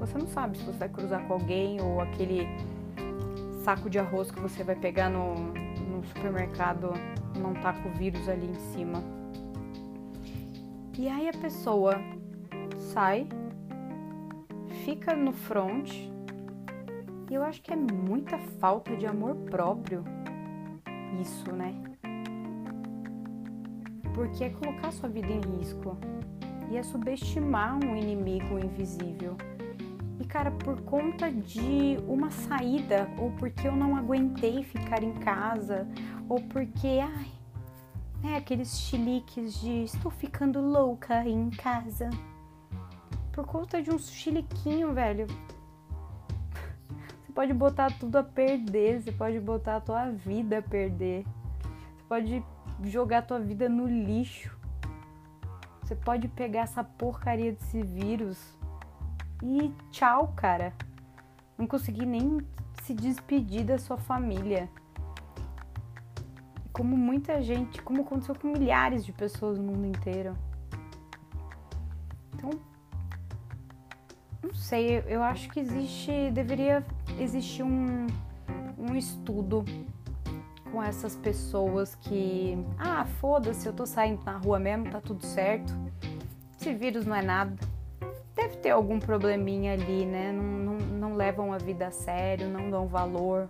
Você 0.00 0.18
não 0.18 0.26
sabe 0.26 0.58
se 0.58 0.64
você 0.64 0.78
vai 0.78 0.88
cruzar 0.88 1.24
com 1.28 1.34
alguém 1.34 1.80
ou 1.80 2.00
aquele 2.00 2.48
saco 3.62 3.88
de 3.88 4.00
arroz 4.00 4.32
que 4.32 4.40
você 4.40 4.64
vai 4.64 4.74
pegar 4.74 5.08
no, 5.08 5.34
no 5.34 6.04
supermercado 6.06 6.92
não 7.38 7.54
tá 7.54 7.72
com 7.72 7.88
o 7.88 7.92
vírus 7.92 8.28
ali 8.28 8.46
em 8.46 8.72
cima. 8.72 9.00
E 10.98 11.08
aí 11.08 11.28
a 11.28 11.32
pessoa 11.32 11.94
sai, 12.76 13.28
fica 14.84 15.14
no 15.14 15.32
front, 15.32 15.90
e 17.30 17.34
eu 17.34 17.42
acho 17.44 17.62
que 17.62 17.72
é 17.72 17.76
muita 17.76 18.38
falta 18.58 18.96
de 18.96 19.06
amor 19.06 19.34
próprio 19.36 20.04
isso, 21.20 21.52
né? 21.52 21.74
Porque 24.14 24.44
é 24.44 24.50
colocar 24.50 24.90
sua 24.92 25.08
vida 25.08 25.28
em 25.28 25.40
risco 25.58 25.96
e 26.70 26.76
é 26.76 26.82
subestimar 26.82 27.78
um 27.84 27.96
inimigo 27.96 28.58
invisível. 28.58 29.36
E 30.18 30.24
cara, 30.24 30.50
por 30.50 30.80
conta 30.82 31.30
de 31.30 31.96
uma 32.06 32.30
saída, 32.30 33.08
ou 33.18 33.30
porque 33.32 33.66
eu 33.66 33.76
não 33.76 33.96
aguentei 33.96 34.62
ficar 34.62 35.02
em 35.02 35.12
casa, 35.14 35.86
ou 36.28 36.40
porque, 36.42 37.00
ai, 37.00 37.30
né, 38.22 38.36
aqueles 38.36 38.78
chiliques 38.78 39.60
de 39.60 39.84
estou 39.84 40.10
ficando 40.10 40.60
louca 40.60 41.26
em 41.26 41.48
casa. 41.50 42.10
Por 43.40 43.46
conta 43.46 43.80
de 43.80 43.90
um 43.90 43.98
chiliquinho, 43.98 44.92
velho, 44.92 45.26
você 47.22 47.32
pode 47.32 47.54
botar 47.54 47.90
tudo 47.98 48.16
a 48.16 48.22
perder, 48.22 49.00
você 49.00 49.10
pode 49.10 49.40
botar 49.40 49.76
a 49.76 49.80
tua 49.80 50.10
vida 50.10 50.58
a 50.58 50.62
perder. 50.62 51.24
Você 51.96 52.04
pode 52.06 52.44
jogar 52.84 53.18
a 53.18 53.22
tua 53.22 53.40
vida 53.40 53.66
no 53.66 53.86
lixo. 53.86 54.54
Você 55.80 55.96
pode 55.96 56.28
pegar 56.28 56.60
essa 56.60 56.84
porcaria 56.84 57.52
desse 57.52 57.82
vírus 57.82 58.38
e 59.42 59.72
tchau, 59.90 60.34
cara. 60.36 60.74
Não 61.56 61.66
consegui 61.66 62.04
nem 62.04 62.46
se 62.82 62.92
despedir 62.92 63.64
da 63.64 63.78
sua 63.78 63.96
família. 63.96 64.68
Como 66.74 66.94
muita 66.94 67.40
gente, 67.40 67.80
como 67.80 68.02
aconteceu 68.02 68.34
com 68.34 68.48
milhares 68.48 69.02
de 69.02 69.14
pessoas 69.14 69.56
no 69.56 69.64
mundo 69.64 69.86
inteiro. 69.86 70.36
Então, 72.34 72.50
sei, 74.60 75.02
eu 75.06 75.22
acho 75.22 75.48
que 75.48 75.58
existe, 75.58 76.30
deveria 76.32 76.84
existir 77.18 77.62
um, 77.62 78.06
um 78.78 78.94
estudo 78.94 79.64
com 80.70 80.82
essas 80.82 81.16
pessoas 81.16 81.94
que, 81.96 82.56
ah, 82.78 83.04
foda-se, 83.20 83.66
eu 83.66 83.72
tô 83.72 83.86
saindo 83.86 84.22
na 84.24 84.36
rua 84.36 84.58
mesmo, 84.58 84.90
tá 84.90 85.00
tudo 85.00 85.24
certo. 85.26 85.76
Esse 86.58 86.72
vírus 86.72 87.06
não 87.06 87.16
é 87.16 87.22
nada. 87.22 87.56
Deve 88.34 88.56
ter 88.58 88.70
algum 88.70 89.00
probleminha 89.00 89.72
ali, 89.72 90.04
né? 90.04 90.30
Não, 90.30 90.44
não, 90.44 90.74
não 90.76 91.16
levam 91.16 91.52
a 91.52 91.58
vida 91.58 91.88
a 91.88 91.90
sério, 91.90 92.48
não 92.48 92.70
dão 92.70 92.86
valor 92.86 93.48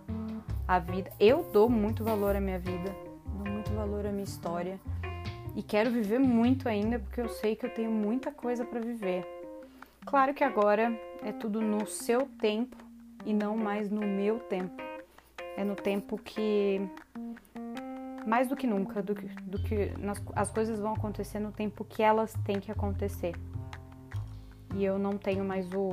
à 0.67 0.79
vida. 0.79 1.11
Eu 1.19 1.45
dou 1.53 1.69
muito 1.69 2.03
valor 2.03 2.35
à 2.35 2.41
minha 2.41 2.57
vida, 2.57 2.95
dou 3.35 3.53
muito 3.53 3.71
valor 3.73 4.05
à 4.05 4.11
minha 4.11 4.23
história. 4.23 4.79
E 5.55 5.61
quero 5.61 5.91
viver 5.91 6.19
muito 6.19 6.67
ainda 6.67 6.97
porque 6.97 7.21
eu 7.21 7.29
sei 7.29 7.55
que 7.55 7.65
eu 7.65 7.73
tenho 7.73 7.91
muita 7.91 8.31
coisa 8.31 8.65
para 8.65 8.79
viver. 8.79 9.40
Claro 10.05 10.33
que 10.33 10.43
agora 10.43 10.99
é 11.23 11.31
tudo 11.31 11.61
no 11.61 11.85
seu 11.85 12.27
tempo 12.39 12.75
e 13.25 13.33
não 13.33 13.55
mais 13.55 13.89
no 13.89 14.01
meu 14.01 14.39
tempo. 14.39 14.81
É 15.55 15.63
no 15.63 15.75
tempo 15.75 16.17
que 16.17 16.81
mais 18.25 18.47
do 18.47 18.55
que 18.55 18.67
nunca, 18.67 19.01
do 19.01 19.15
que, 19.15 19.27
do 19.41 19.59
que 19.59 19.93
nas, 19.97 20.21
as 20.35 20.51
coisas 20.51 20.79
vão 20.79 20.93
acontecer 20.93 21.39
no 21.39 21.51
tempo 21.51 21.83
que 21.83 22.03
elas 22.03 22.33
têm 22.45 22.59
que 22.59 22.71
acontecer. 22.71 23.35
E 24.75 24.83
eu 24.83 24.97
não 24.97 25.17
tenho 25.17 25.43
mais 25.43 25.71
o 25.73 25.91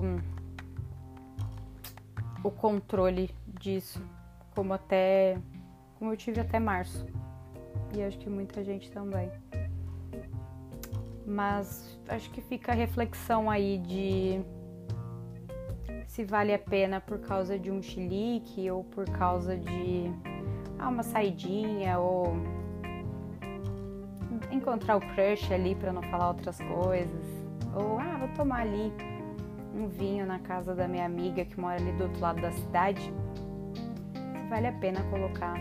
o 2.42 2.50
controle 2.50 3.34
disso, 3.60 4.00
como 4.54 4.72
até 4.72 5.38
como 5.98 6.12
eu 6.12 6.16
tive 6.16 6.40
até 6.40 6.58
março. 6.58 7.06
E 7.94 8.02
acho 8.02 8.18
que 8.18 8.30
muita 8.30 8.62
gente 8.62 8.90
também. 8.90 9.30
Mas 11.28 12.00
acho 12.08 12.30
que 12.30 12.40
fica 12.40 12.72
a 12.72 12.74
reflexão 12.74 13.50
aí 13.50 13.76
de 13.76 14.40
se 16.06 16.24
vale 16.24 16.54
a 16.54 16.58
pena 16.58 17.02
por 17.02 17.18
causa 17.18 17.58
de 17.58 17.70
um 17.70 17.82
chilique 17.82 18.70
ou 18.70 18.82
por 18.82 19.04
causa 19.10 19.54
de 19.54 20.10
ah, 20.78 20.88
uma 20.88 21.02
saidinha 21.02 21.98
ou 21.98 22.34
encontrar 24.50 24.96
o 24.96 25.00
crush 25.00 25.52
ali 25.52 25.74
para 25.74 25.92
não 25.92 26.02
falar 26.04 26.28
outras 26.28 26.58
coisas. 26.62 27.26
Ou 27.74 27.98
ah, 27.98 28.16
vou 28.18 28.28
tomar 28.28 28.62
ali 28.62 28.90
um 29.74 29.86
vinho 29.86 30.24
na 30.24 30.38
casa 30.38 30.74
da 30.74 30.88
minha 30.88 31.04
amiga 31.04 31.44
que 31.44 31.60
mora 31.60 31.76
ali 31.76 31.92
do 31.92 32.04
outro 32.04 32.20
lado 32.20 32.40
da 32.40 32.52
cidade. 32.52 33.12
Se 34.14 34.48
vale 34.48 34.66
a 34.66 34.72
pena 34.72 35.02
colocar 35.10 35.56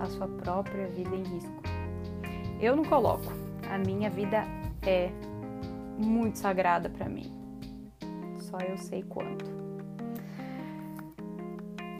a 0.00 0.06
sua 0.06 0.26
própria 0.26 0.86
vida 0.86 1.14
em 1.14 1.22
risco. 1.22 1.62
Eu 2.58 2.74
não 2.74 2.84
coloco. 2.84 3.30
A 3.70 3.76
minha 3.76 4.08
vida 4.08 4.42
é 4.82 5.10
muito 5.98 6.38
sagrada 6.38 6.88
para 6.88 7.08
mim. 7.08 7.32
Só 8.38 8.58
eu 8.58 8.76
sei 8.78 9.02
quanto. 9.02 9.44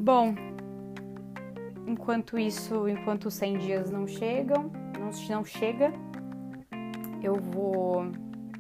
Bom, 0.00 0.34
enquanto 1.86 2.38
isso, 2.38 2.88
enquanto 2.88 3.26
os 3.26 3.34
100 3.34 3.58
dias 3.58 3.90
não 3.90 4.06
chegam, 4.06 4.70
não, 4.98 5.10
não 5.28 5.44
chega, 5.44 5.92
eu 7.22 7.36
vou 7.36 8.10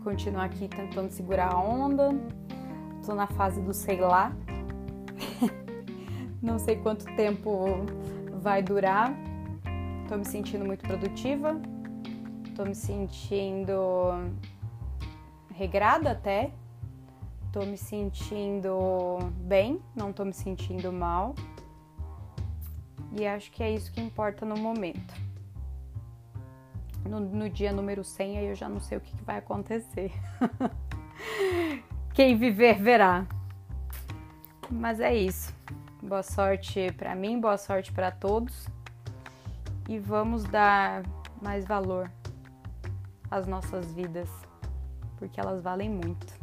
continuar 0.04 0.44
aqui 0.44 0.68
tentando 0.68 1.10
segurar 1.10 1.54
a 1.54 1.58
onda. 1.58 2.10
Tô 3.04 3.14
na 3.14 3.26
fase 3.26 3.62
do 3.62 3.72
sei 3.72 4.00
lá. 4.00 4.32
não 6.42 6.58
sei 6.58 6.76
quanto 6.76 7.04
tempo 7.16 7.86
vai 8.40 8.62
durar, 8.62 9.14
tô 10.08 10.16
me 10.16 10.24
sentindo 10.24 10.64
muito 10.64 10.86
produtiva, 10.86 11.60
tô 12.60 12.66
me 12.66 12.74
sentindo 12.74 14.34
regrada 15.54 16.10
até, 16.10 16.50
tô 17.50 17.64
me 17.64 17.78
sentindo 17.78 19.18
bem, 19.46 19.80
não 19.96 20.12
tô 20.12 20.26
me 20.26 20.32
sentindo 20.34 20.92
mal. 20.92 21.34
E 23.18 23.26
acho 23.26 23.50
que 23.50 23.62
é 23.62 23.70
isso 23.70 23.90
que 23.90 23.98
importa 23.98 24.44
no 24.44 24.58
momento. 24.58 25.14
No, 27.08 27.18
no 27.18 27.48
dia 27.48 27.72
número 27.72 28.04
100, 28.04 28.36
aí 28.36 28.46
eu 28.48 28.54
já 28.54 28.68
não 28.68 28.78
sei 28.78 28.98
o 28.98 29.00
que, 29.00 29.16
que 29.16 29.24
vai 29.24 29.38
acontecer. 29.38 30.12
Quem 32.12 32.36
viver, 32.36 32.74
verá. 32.74 33.26
Mas 34.70 35.00
é 35.00 35.14
isso. 35.14 35.54
Boa 36.02 36.22
sorte 36.22 36.92
para 36.92 37.14
mim, 37.14 37.40
boa 37.40 37.56
sorte 37.56 37.90
para 37.90 38.10
todos. 38.10 38.68
E 39.88 39.98
vamos 39.98 40.44
dar 40.44 41.02
mais 41.40 41.64
valor 41.64 42.10
às 43.30 43.46
nossas 43.46 43.92
vidas, 43.92 44.28
porque 45.18 45.40
elas 45.40 45.62
valem 45.62 45.88
muito. 45.88 46.39